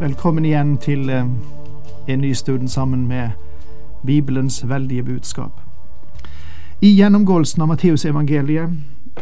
[0.00, 1.26] Velkommen igjen til eh,
[2.08, 3.30] en ny stund sammen med
[4.06, 5.60] Bibelens veldige budskap.
[6.80, 8.70] I gjennomgåelsen av Matteusevangeliet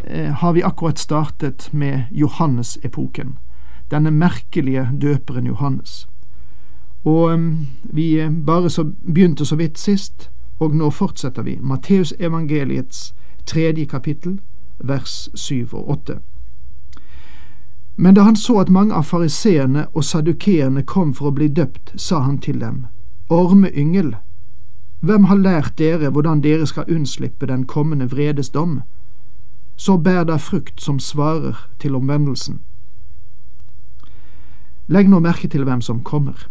[0.04, 3.34] eh, har vi akkurat startet med Johannes-epoken,
[3.90, 6.08] denne merkelige døperen Johannes.
[7.04, 7.50] Og eh,
[7.82, 11.58] vi bare så begynte så vidt sist, og nå fortsetter vi.
[11.60, 13.14] Matteusevangeliets
[13.46, 14.40] tredje kapittel,
[14.78, 16.20] vers syv og åtte.
[18.00, 21.96] Men da han så at mange av fariseerne og sadukeerne kom for å bli døpt,
[21.98, 22.84] sa han til dem,
[23.28, 24.12] Ormeyngel,
[25.00, 28.82] hvem har lært dere hvordan dere skal unnslippe den kommende vredes dom?
[29.76, 32.60] Så bær da frukt som svarer til omvendelsen.
[34.86, 36.46] Legg nå merke til hvem som kommer.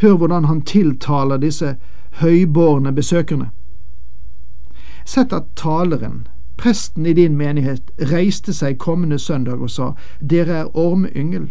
[0.00, 1.76] Hør hvordan han tiltaler disse
[2.24, 3.50] høybårne besøkerne.
[5.04, 6.26] Sett at taleren,
[6.60, 11.46] Presten i din menighet reiste seg kommende søndag og sa, Dere er ormeyngel.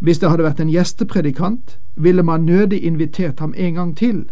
[0.00, 4.30] Hvis det hadde vært en gjestepredikant, ville man nødig invitert ham en gang til,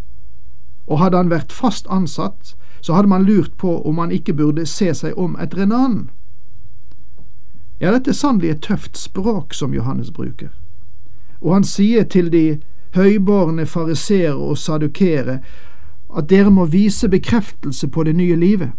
[0.87, 4.65] og hadde han vært fast ansatt, så hadde man lurt på om han ikke burde
[4.67, 6.09] se seg om etter en annen.
[7.81, 10.49] Ja, dette er sannelig et tøft språk som Johannes bruker,
[11.41, 12.60] og han sier til de
[12.97, 15.39] høybårne fariseere og sadukere
[16.16, 18.72] at dere må vise bekreftelse på det nye livet.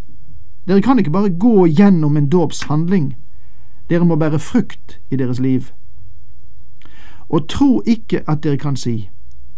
[0.69, 3.15] Dere kan ikke bare gå gjennom en dåpshandling.
[3.89, 5.61] Dere må bære frukt i deres liv.
[7.29, 9.09] Og tro ikke at dere kan si,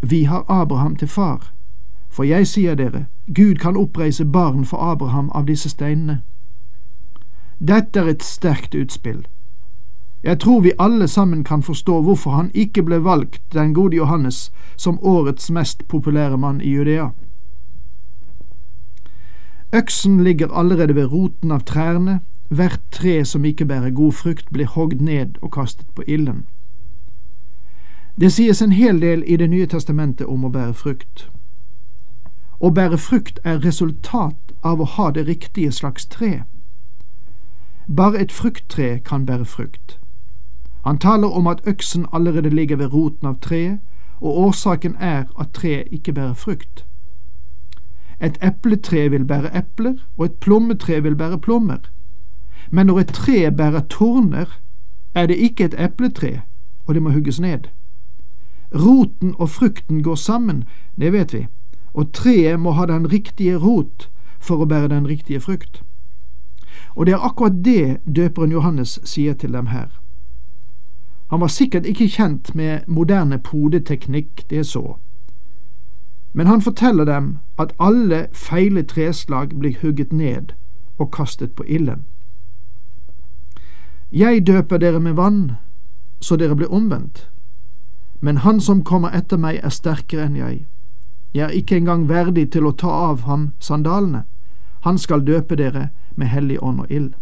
[0.02, 1.52] Vi har Abraham til far.
[2.10, 3.06] For jeg sier dere,
[3.36, 6.22] Gud kan oppreise barn for Abraham av disse steinene.
[7.60, 9.28] Dette er et sterkt utspill.
[10.24, 14.52] Jeg tror vi alle sammen kan forstå hvorfor han ikke ble valgt, den gode Johannes,
[14.78, 17.10] som årets mest populære mann i Judea.
[19.74, 24.66] Øksen ligger allerede ved roten av trærne, hvert tre som ikke bærer god frukt, blir
[24.66, 26.46] hogd ned og kastet på ilden.
[28.20, 31.30] Det sies en hel del i Det nye testamentet om å bære frukt.
[32.60, 36.44] Å bære frukt er resultat av å ha det riktige slags tre.
[37.88, 40.00] Bare et frukttre kan bære frukt.
[40.86, 43.80] Han taler om at øksen allerede ligger ved roten av treet,
[44.22, 46.86] og årsaken er at treet ikke bærer frukt.
[48.22, 51.78] Et epletre vil bære epler, og et plommetre vil bære plommer.
[52.72, 54.46] Men når et tre bærer torner,
[55.16, 56.42] er det ikke et epletre,
[56.86, 57.60] og det må hugges ned.
[58.76, 60.64] Roten og frukten går sammen,
[61.00, 61.48] det vet vi,
[61.94, 64.10] og treet må ha den riktige rot
[64.40, 65.84] for å bære den riktige frukt.
[66.96, 69.90] Og det er akkurat det døperen Johannes sier til dem her.
[71.32, 74.98] Han var sikkert ikke kjent med moderne podeteknikk, det så.
[76.34, 80.54] Men han forteller dem at alle feile treslag blir hugget ned
[80.98, 82.06] og kastet på ilden.
[84.12, 85.52] Jeg døper dere med vann,
[86.22, 87.30] så dere blir omvendt.
[88.22, 90.66] Men han som kommer etter meg, er sterkere enn jeg.
[91.34, 94.24] Jeg er ikke engang verdig til å ta av ham sandalene.
[94.82, 97.14] Han skal døpe dere med hellig ånd og ild.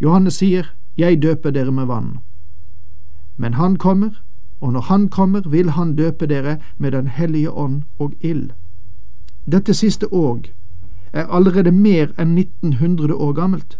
[0.00, 2.20] Johannes sier, Jeg døper dere med vann.
[3.36, 4.22] Men han kommer,
[4.64, 8.50] og når Han kommer, vil Han døpe dere med Den hellige ånd og ild.
[9.52, 10.52] Dette siste òg
[11.12, 13.78] er allerede mer enn 1900 år gammelt.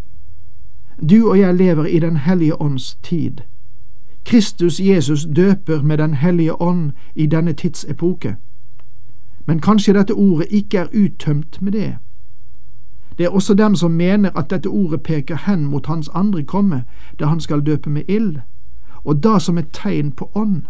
[1.11, 3.33] Du og jeg lever i Den hellige ånds tid.
[4.25, 8.37] Kristus Jesus døper med Den hellige ånd i denne tidsepoke.
[9.47, 11.97] Men kanskje dette ordet ikke er uttømt med det.
[13.19, 16.85] Det er også dem som mener at dette ordet peker hen mot Hans andre komme,
[17.21, 18.37] da Han skal døpe med ild,
[19.05, 20.63] og da som et tegn på ånd.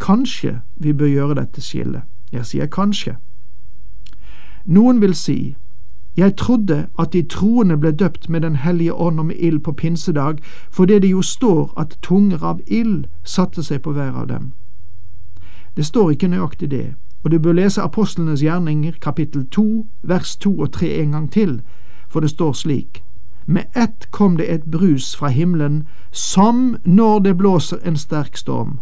[0.00, 2.02] Kanskje vi bør gjøre dette skillet.
[2.32, 3.16] Jeg sier kanskje.
[4.66, 5.56] Noen vil si,
[6.16, 9.72] jeg trodde at de troende ble døpt med Den hellige ånd og med ild på
[9.72, 10.38] pinsedag,
[10.70, 14.52] fordi det jo står at tunger av ild satte seg på hver av dem.
[15.76, 16.94] Det står ikke nøyaktig det,
[17.24, 21.60] og du bør lese Apostlenes gjerninger kapittel to, vers to og tre en gang til,
[22.08, 23.02] for det står slik.
[23.46, 28.80] Med ett kom det et brus fra himmelen, som når det blåser en sterk storm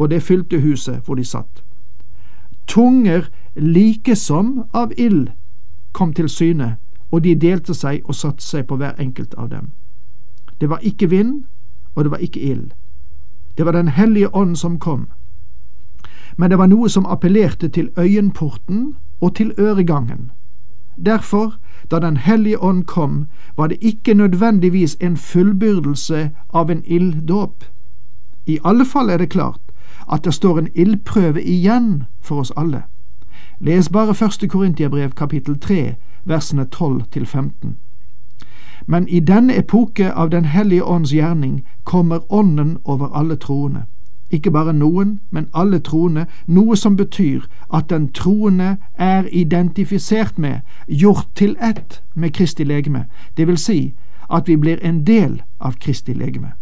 [0.00, 1.64] og det fylte huset hvor de satt.
[2.66, 5.28] Tunger likesom av ild
[5.92, 6.76] kom til syne,
[7.10, 9.72] og de delte seg og satte seg på hver enkelt av dem.
[10.60, 11.44] Det var ikke vind,
[11.94, 12.70] og det var ikke ild.
[13.58, 15.08] Det var Den hellige ånd som kom.
[16.36, 20.30] Men det var noe som appellerte til øyenporten og til øregangen.
[20.96, 21.54] Derfor,
[21.90, 23.26] da Den hellige ånd kom,
[23.56, 27.64] var det ikke nødvendigvis en fullbyrdelse av en ilddåp.
[28.46, 29.69] I alle fall er det klart
[30.12, 32.82] at det står en ildprøve igjen for oss alle.
[33.60, 37.76] Les bare første Korintiabrev kapittel 3, versene 12 til 15.
[38.86, 43.82] Men i denne epoke av Den hellige ånds gjerning kommer Ånden over alle troende.
[44.30, 47.40] Ikke bare noen, men alle troende, noe som betyr
[47.74, 53.04] at den troende er identifisert med, gjort til ett med Kristi legeme,
[53.36, 53.94] det vil si
[54.30, 56.52] at vi blir en del av Kristi legeme.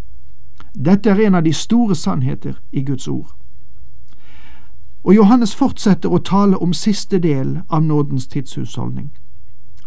[0.74, 3.38] Dette er en av de store sannheter i Guds ord.
[5.04, 9.10] Og Johannes fortsetter å tale om siste del av nådens tidshusholdning.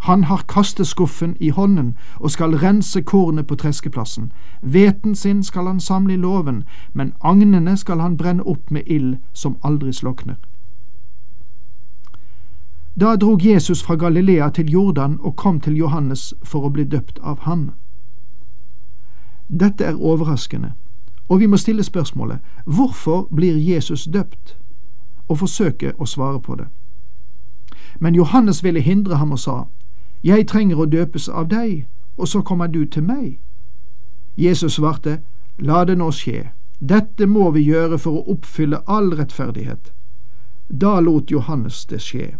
[0.01, 4.31] Han har kasteskuffen i hånden og skal rense kornet på treskeplassen.
[4.61, 6.63] Hveten sin skal han samle i låven,
[6.93, 10.35] men agnene skal han brenne opp med ild som aldri slokner.
[12.99, 17.19] Da drog Jesus fra Galilea til Jordan og kom til Johannes for å bli døpt
[17.23, 17.71] av ham.
[19.49, 20.73] Dette er overraskende,
[21.29, 24.57] og vi må stille spørsmålet hvorfor blir Jesus døpt,
[25.31, 26.68] og forsøke å svare på det.
[28.00, 29.66] Men Johannes ville hindre ham og sa,
[30.24, 31.88] Jeg trenger å døpes av deg,
[32.18, 33.39] og så kommer du til meg.
[34.38, 35.22] Jesus svarte,
[35.57, 39.92] La det nå skje, dette må vi gjøre for å oppfylle all rettferdighet.
[40.69, 42.36] Da lot Johannes det skje.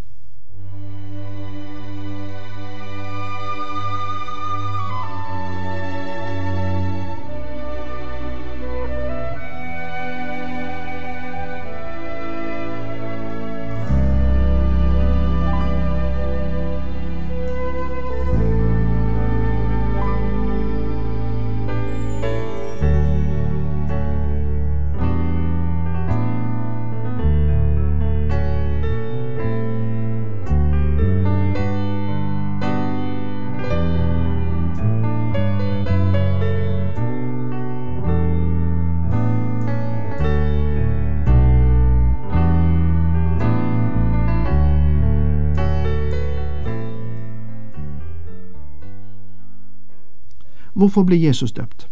[50.82, 51.90] Hvorfor ble Jesus døpt?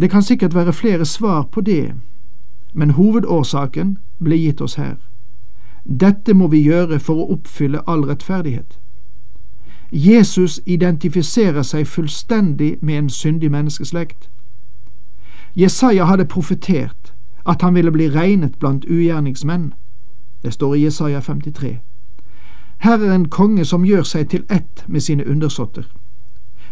[0.00, 1.94] Det kan sikkert være flere svar på det,
[2.72, 4.94] men hovedårsaken ble gitt oss her.
[6.00, 8.78] Dette må vi gjøre for å oppfylle all rettferdighet.
[9.92, 14.30] Jesus identifiserer seg fullstendig med en syndig menneskeslekt.
[15.56, 17.14] Jesaja hadde profetert
[17.46, 19.72] at han ville bli regnet blant ugjerningsmenn.
[20.42, 21.78] Det står i Jesaja 53.
[22.78, 25.90] Her er en konge som gjør seg til ett med sine undersåtter.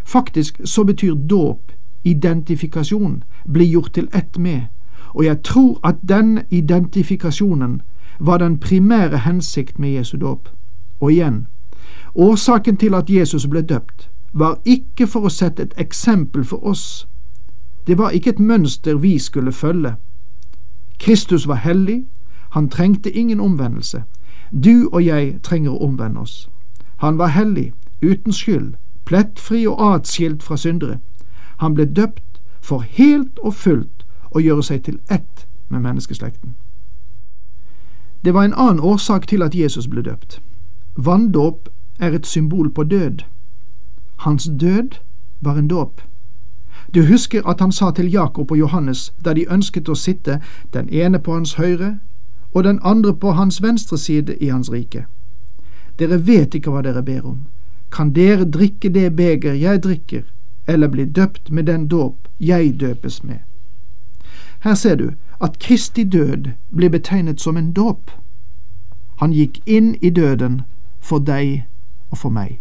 [0.07, 1.71] Faktisk så betyr dåp
[2.03, 4.61] identifikasjon, bli gjort til ett med,
[5.09, 7.81] og jeg tror at den identifikasjonen
[8.19, 10.49] var den primære hensikt med Jesu dåp.
[10.99, 11.47] Og igjen,
[12.15, 17.07] årsaken til at Jesus ble døpt, var ikke for å sette et eksempel for oss.
[17.87, 19.95] Det var ikke et mønster vi skulle følge.
[20.99, 22.05] Kristus var hellig,
[22.51, 24.03] han trengte ingen omvendelse.
[24.63, 26.49] Du og jeg trenger å omvende oss.
[26.97, 28.75] Han var hellig, uten skyld,
[29.07, 30.99] plettfri og atskilt fra syndere.
[31.57, 34.03] Han ble døpt for helt og fullt
[34.35, 36.55] å gjøre seg til ett med menneskeslekten.
[38.25, 40.41] Det var en annen årsak til at Jesus ble døpt.
[40.97, 43.23] Vanndåp er et symbol på død.
[44.27, 44.99] Hans død
[45.41, 46.01] var en dåp.
[46.93, 50.41] Du husker at han sa til Jakob og Johannes da de ønsket å sitte,
[50.73, 51.99] den ene på hans høyre
[52.53, 55.05] og den andre på hans venstre side i hans rike.
[55.99, 57.45] Dere vet ikke hva dere ber om
[57.91, 60.21] kan dere drikke det beger jeg drikker,
[60.67, 63.37] eller bli døpt med den dåp jeg døpes med.
[64.63, 68.11] Her ser du at Kristi død blir betegnet som en dåp.
[69.19, 70.61] Han gikk inn i døden
[70.99, 71.65] for deg
[72.09, 72.59] og for meg.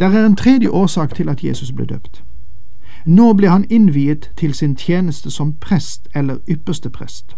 [0.00, 2.22] Der er en tredje årsak til at Jesus ble døpt.
[3.06, 7.36] Nå ble han innviet til sin tjeneste som prest eller ypperste prest.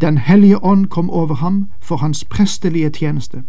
[0.00, 3.42] Den hellige ånd kom over ham for hans prestelige tjeneste.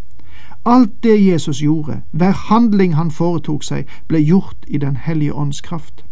[0.65, 5.61] Alt det Jesus gjorde, hver handling han foretok seg, ble gjort i Den hellige ånds
[5.61, 6.05] kraft.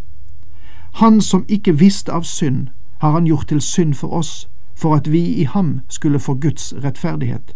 [0.93, 2.67] Han som ikke visste av synd,
[3.01, 6.73] har han gjort til synd for oss, for at vi i ham skulle få Guds
[6.83, 7.55] rettferdighet.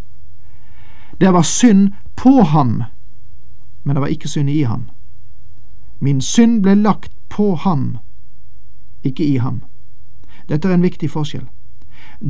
[1.22, 2.84] Det var synd på ham,
[3.84, 4.90] men det var ikke synd i ham.
[6.00, 7.98] Min synd ble lagt på ham,
[9.04, 9.64] ikke i ham.
[10.50, 11.46] Dette er en viktig forskjell.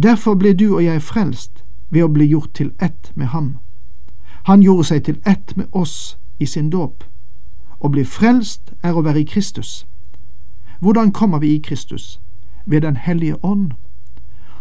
[0.04, 3.58] Derfor ble du og jeg frelst ved å bli gjort til ett med ham.
[4.46, 7.04] Han gjorde seg til ett med oss i sin dåp.
[7.80, 9.86] Å bli frelst er å være i Kristus.
[10.80, 12.20] Hvordan kommer vi i Kristus?
[12.66, 13.72] Ved Den hellige ånd.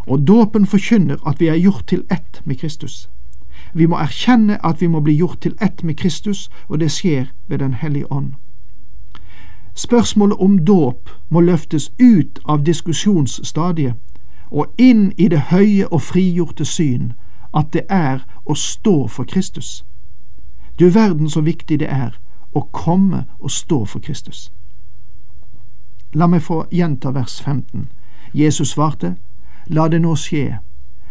[0.06, 3.10] Og dåpen forkynner at vi er gjort til ett med Kristus.
[3.74, 7.26] Vi må erkjenne at vi må bli gjort til ett med Kristus, og det skjer
[7.48, 8.32] ved Den hellige ånd.
[9.74, 13.94] Spørsmålet om dåp må løftes ut av diskusjonsstadiet
[14.50, 17.12] og inn i det høye og frigjorte syn
[17.54, 19.84] at det er å stå for Kristus.
[20.78, 22.18] Du verden så viktig det er
[22.52, 24.50] å komme og stå for Kristus.
[26.14, 27.88] La meg få gjenta vers 15.
[28.34, 29.16] Jesus svarte,
[29.66, 30.58] La det nå skje.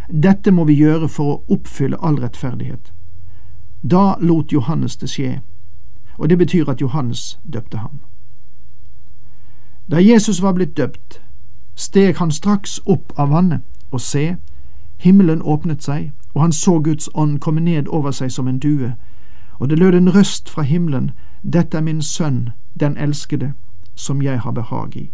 [0.09, 2.91] Dette må vi gjøre for å oppfylle all rettferdighet.
[3.81, 5.41] Da lot Johannes det skje,
[6.17, 7.99] og det betyr at Johannes døpte ham.
[9.91, 11.21] Da Jesus var blitt døpt,
[11.75, 14.35] steg han straks opp av vannet, og se,
[14.97, 18.93] himmelen åpnet seg, og han så Guds ånd komme ned over seg som en due,
[19.59, 21.11] og det lød en røst fra himmelen,
[21.53, 22.49] Dette er min sønn,
[22.79, 23.53] den elskede,
[23.95, 25.11] som jeg har behag i.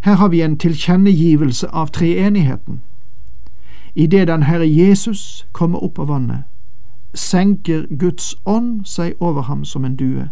[0.00, 2.80] Her har vi en tilkjennegivelse av treenigheten.
[3.94, 6.42] Idet den Herre Jesus kommer opp av vannet,
[7.14, 10.30] senker Guds ånd seg over ham som en due,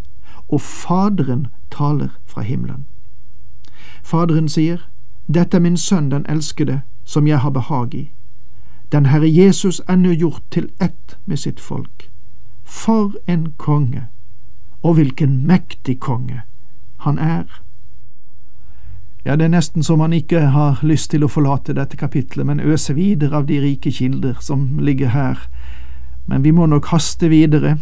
[0.48, 2.86] og Faderen taler fra himmelen.
[4.02, 4.88] Faderen sier,
[5.34, 8.10] Dette er min sønn den elskede, som jeg har behag i.
[8.92, 12.10] Den Herre Jesus er nå gjort til ett med sitt folk.
[12.64, 14.08] For en konge,
[14.82, 16.42] og hvilken mektig konge
[16.96, 17.62] han er.
[19.24, 22.60] Ja, det er nesten som han ikke har lyst til å forlate dette kapitlet, men
[22.60, 25.38] øse videre av de rike kilder som ligger her.
[26.26, 27.76] Men vi må nok haste videre.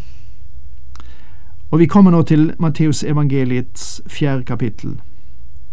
[1.70, 5.00] Og vi kommer nå til Matteus evangeliets fjerde kapittel,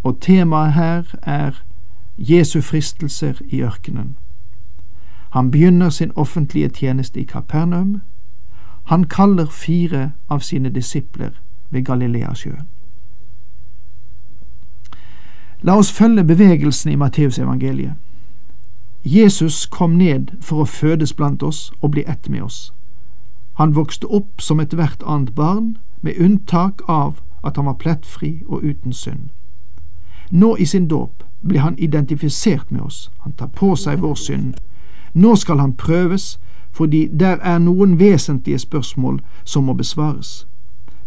[0.04, 1.64] og temaet her er
[2.18, 4.16] Jesu fristelser i ørkenen.
[5.38, 8.02] Han begynner sin offentlige tjeneste i Kapernaum.
[8.84, 11.30] Han kaller fire av sine disipler
[11.70, 12.68] ved Galileasjøen.
[15.62, 17.94] La oss følge bevegelsen i Matteusevangeliet.
[19.06, 22.74] Jesus kom ned for å fødes blant oss og bli ett med oss.
[23.54, 28.64] Han vokste opp som ethvert annet barn, med unntak av at han var plettfri og
[28.64, 29.30] uten synd.
[30.32, 34.58] Nå i sin dåp blir han identifisert med oss, han tar på seg vår synd.
[35.18, 36.40] Nå skal han prøves,
[36.72, 40.48] fordi der er noen vesentlige spørsmål som må besvares.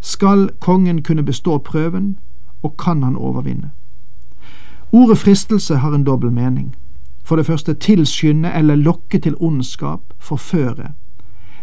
[0.00, 2.18] Skal kongen kunne bestå prøven,
[2.62, 3.70] og kan han overvinne?
[4.92, 6.76] Ordet fristelse har en dobbel mening.
[7.22, 10.92] For det første tilskynde eller lokke til ondskap, forføre.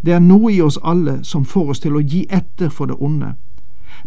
[0.06, 2.96] Det er noe i oss alle som får oss til å gi etter for det
[3.00, 3.34] onde.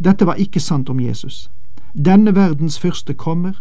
[0.04, 1.50] Dette var ikke sant om Jesus.
[1.92, 3.60] Denne verdens fyrste kommer,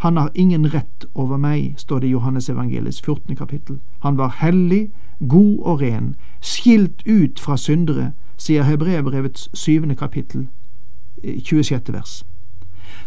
[0.00, 3.36] han har ingen rett over meg, står det i Johannes evangeliets 14.
[3.36, 3.80] kapittel.
[3.98, 4.90] Han var hellig,
[5.28, 10.48] god og ren, skilt ut fra syndere, sier Hebreerbrevets syvende kapittel,
[11.44, 11.88] 26.
[11.88, 12.24] Eh, vers.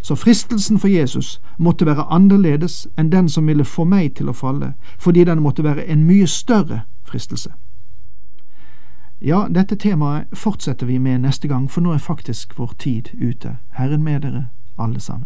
[0.01, 4.37] Så fristelsen for Jesus måtte være annerledes enn den som ville få meg til å
[4.37, 7.49] falle, fordi den måtte være en mye større fristelse.
[9.21, 13.57] Ja, dette temaet fortsetter vi med neste gang, for nå er faktisk vår tid ute.
[13.71, 15.25] Herren med dere, alle sammen.